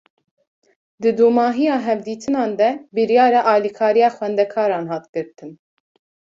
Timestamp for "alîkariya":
3.53-4.09